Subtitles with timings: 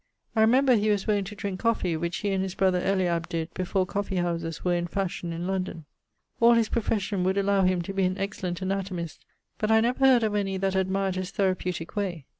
[0.35, 3.53] I remember he was wont to drinke coffee; which he and his brother Eliab did,
[3.53, 5.85] before Coffee houses were in fashion in London.
[6.39, 9.23] All his profession would allowe him to be an excellent anatomist,
[9.59, 12.25] but I never heard of any that admired his therapeutique way.